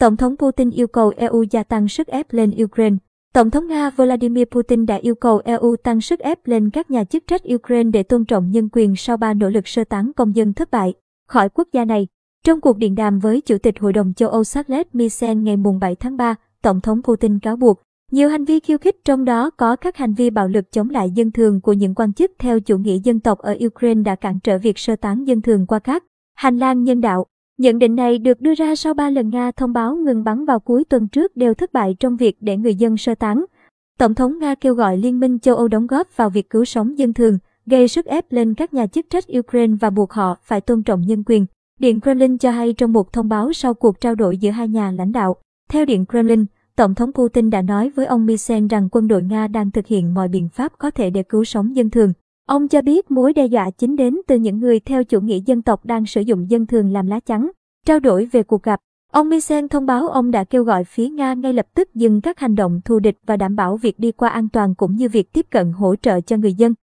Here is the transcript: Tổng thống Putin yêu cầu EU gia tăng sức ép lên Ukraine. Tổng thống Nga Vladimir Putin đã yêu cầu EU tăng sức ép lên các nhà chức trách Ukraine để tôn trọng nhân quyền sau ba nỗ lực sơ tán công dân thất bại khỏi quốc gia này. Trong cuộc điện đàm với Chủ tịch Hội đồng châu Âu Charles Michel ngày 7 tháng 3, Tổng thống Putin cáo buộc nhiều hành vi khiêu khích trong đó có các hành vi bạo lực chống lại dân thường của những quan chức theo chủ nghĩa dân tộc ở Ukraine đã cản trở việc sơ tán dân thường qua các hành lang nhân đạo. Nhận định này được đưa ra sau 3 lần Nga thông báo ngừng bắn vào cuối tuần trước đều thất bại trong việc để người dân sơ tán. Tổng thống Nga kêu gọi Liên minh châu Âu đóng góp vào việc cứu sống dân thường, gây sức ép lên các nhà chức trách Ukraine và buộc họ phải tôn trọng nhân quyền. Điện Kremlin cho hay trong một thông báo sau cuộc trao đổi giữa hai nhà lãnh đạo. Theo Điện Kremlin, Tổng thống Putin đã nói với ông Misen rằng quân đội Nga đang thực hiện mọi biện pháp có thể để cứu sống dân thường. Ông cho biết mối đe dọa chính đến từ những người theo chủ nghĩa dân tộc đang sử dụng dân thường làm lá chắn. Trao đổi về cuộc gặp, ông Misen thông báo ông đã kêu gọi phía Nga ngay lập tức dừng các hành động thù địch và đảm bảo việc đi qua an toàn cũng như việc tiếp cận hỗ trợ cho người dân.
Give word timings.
Tổng 0.00 0.16
thống 0.16 0.36
Putin 0.36 0.70
yêu 0.70 0.86
cầu 0.86 1.12
EU 1.16 1.42
gia 1.50 1.62
tăng 1.62 1.88
sức 1.88 2.06
ép 2.06 2.32
lên 2.32 2.50
Ukraine. 2.64 2.96
Tổng 3.34 3.50
thống 3.50 3.68
Nga 3.68 3.90
Vladimir 3.90 4.44
Putin 4.50 4.86
đã 4.86 4.96
yêu 4.96 5.14
cầu 5.14 5.40
EU 5.44 5.76
tăng 5.76 6.00
sức 6.00 6.20
ép 6.20 6.46
lên 6.46 6.70
các 6.70 6.90
nhà 6.90 7.04
chức 7.04 7.26
trách 7.26 7.42
Ukraine 7.54 7.90
để 7.90 8.02
tôn 8.02 8.24
trọng 8.24 8.50
nhân 8.50 8.68
quyền 8.72 8.96
sau 8.96 9.16
ba 9.16 9.34
nỗ 9.34 9.48
lực 9.48 9.68
sơ 9.68 9.84
tán 9.84 10.12
công 10.16 10.36
dân 10.36 10.52
thất 10.52 10.70
bại 10.70 10.94
khỏi 11.28 11.48
quốc 11.48 11.68
gia 11.72 11.84
này. 11.84 12.06
Trong 12.44 12.60
cuộc 12.60 12.76
điện 12.76 12.94
đàm 12.94 13.18
với 13.18 13.40
Chủ 13.40 13.58
tịch 13.58 13.78
Hội 13.80 13.92
đồng 13.92 14.14
châu 14.14 14.28
Âu 14.28 14.44
Charles 14.44 14.86
Michel 14.92 15.36
ngày 15.36 15.56
7 15.80 15.94
tháng 15.94 16.16
3, 16.16 16.34
Tổng 16.62 16.80
thống 16.80 17.02
Putin 17.02 17.38
cáo 17.38 17.56
buộc 17.56 17.82
nhiều 18.10 18.28
hành 18.28 18.44
vi 18.44 18.60
khiêu 18.60 18.78
khích 18.78 18.96
trong 19.04 19.24
đó 19.24 19.50
có 19.50 19.76
các 19.76 19.96
hành 19.96 20.14
vi 20.14 20.30
bạo 20.30 20.48
lực 20.48 20.72
chống 20.72 20.90
lại 20.90 21.10
dân 21.10 21.32
thường 21.32 21.60
của 21.60 21.72
những 21.72 21.94
quan 21.94 22.12
chức 22.12 22.32
theo 22.38 22.60
chủ 22.60 22.78
nghĩa 22.78 22.98
dân 23.04 23.20
tộc 23.20 23.38
ở 23.38 23.56
Ukraine 23.66 24.02
đã 24.02 24.14
cản 24.14 24.40
trở 24.40 24.58
việc 24.58 24.78
sơ 24.78 24.96
tán 24.96 25.24
dân 25.24 25.42
thường 25.42 25.66
qua 25.66 25.78
các 25.78 26.04
hành 26.34 26.58
lang 26.58 26.84
nhân 26.84 27.00
đạo. 27.00 27.26
Nhận 27.60 27.78
định 27.78 27.96
này 27.96 28.18
được 28.18 28.40
đưa 28.40 28.54
ra 28.54 28.76
sau 28.76 28.94
3 28.94 29.10
lần 29.10 29.28
Nga 29.28 29.50
thông 29.50 29.72
báo 29.72 29.96
ngừng 29.96 30.24
bắn 30.24 30.44
vào 30.44 30.60
cuối 30.60 30.84
tuần 30.84 31.08
trước 31.08 31.36
đều 31.36 31.54
thất 31.54 31.72
bại 31.72 31.96
trong 32.00 32.16
việc 32.16 32.36
để 32.40 32.56
người 32.56 32.74
dân 32.74 32.96
sơ 32.96 33.14
tán. 33.14 33.44
Tổng 33.98 34.14
thống 34.14 34.38
Nga 34.38 34.54
kêu 34.54 34.74
gọi 34.74 34.96
Liên 34.96 35.20
minh 35.20 35.38
châu 35.38 35.56
Âu 35.56 35.68
đóng 35.68 35.86
góp 35.86 36.16
vào 36.16 36.30
việc 36.30 36.50
cứu 36.50 36.64
sống 36.64 36.98
dân 36.98 37.12
thường, 37.12 37.38
gây 37.66 37.88
sức 37.88 38.06
ép 38.06 38.32
lên 38.32 38.54
các 38.54 38.74
nhà 38.74 38.86
chức 38.86 39.06
trách 39.10 39.24
Ukraine 39.38 39.74
và 39.80 39.90
buộc 39.90 40.12
họ 40.12 40.36
phải 40.42 40.60
tôn 40.60 40.82
trọng 40.82 41.02
nhân 41.06 41.22
quyền. 41.26 41.46
Điện 41.80 42.00
Kremlin 42.00 42.38
cho 42.38 42.50
hay 42.50 42.72
trong 42.72 42.92
một 42.92 43.12
thông 43.12 43.28
báo 43.28 43.52
sau 43.52 43.74
cuộc 43.74 44.00
trao 44.00 44.14
đổi 44.14 44.36
giữa 44.36 44.50
hai 44.50 44.68
nhà 44.68 44.90
lãnh 44.90 45.12
đạo. 45.12 45.36
Theo 45.70 45.84
Điện 45.84 46.04
Kremlin, 46.06 46.44
Tổng 46.76 46.94
thống 46.94 47.12
Putin 47.12 47.50
đã 47.50 47.62
nói 47.62 47.90
với 47.90 48.06
ông 48.06 48.26
Misen 48.26 48.68
rằng 48.68 48.88
quân 48.92 49.08
đội 49.08 49.22
Nga 49.22 49.48
đang 49.48 49.70
thực 49.70 49.86
hiện 49.86 50.14
mọi 50.14 50.28
biện 50.28 50.48
pháp 50.48 50.72
có 50.78 50.90
thể 50.90 51.10
để 51.10 51.22
cứu 51.22 51.44
sống 51.44 51.76
dân 51.76 51.90
thường. 51.90 52.12
Ông 52.50 52.68
cho 52.68 52.82
biết 52.82 53.10
mối 53.10 53.32
đe 53.32 53.46
dọa 53.46 53.70
chính 53.70 53.96
đến 53.96 54.18
từ 54.26 54.36
những 54.36 54.58
người 54.58 54.80
theo 54.80 55.04
chủ 55.04 55.20
nghĩa 55.20 55.38
dân 55.46 55.62
tộc 55.62 55.84
đang 55.84 56.06
sử 56.06 56.20
dụng 56.20 56.50
dân 56.50 56.66
thường 56.66 56.92
làm 56.92 57.06
lá 57.06 57.20
chắn. 57.20 57.50
Trao 57.86 58.00
đổi 58.00 58.26
về 58.26 58.42
cuộc 58.42 58.62
gặp, 58.62 58.80
ông 59.12 59.28
Misen 59.28 59.68
thông 59.68 59.86
báo 59.86 60.08
ông 60.08 60.30
đã 60.30 60.44
kêu 60.44 60.64
gọi 60.64 60.84
phía 60.84 61.08
Nga 61.08 61.34
ngay 61.34 61.52
lập 61.52 61.66
tức 61.74 61.94
dừng 61.94 62.20
các 62.20 62.38
hành 62.38 62.54
động 62.54 62.80
thù 62.84 62.98
địch 62.98 63.18
và 63.26 63.36
đảm 63.36 63.56
bảo 63.56 63.76
việc 63.76 63.98
đi 63.98 64.12
qua 64.12 64.28
an 64.28 64.48
toàn 64.48 64.74
cũng 64.74 64.96
như 64.96 65.08
việc 65.08 65.32
tiếp 65.32 65.46
cận 65.50 65.72
hỗ 65.72 65.96
trợ 65.96 66.20
cho 66.20 66.36
người 66.36 66.54
dân. 66.54 66.74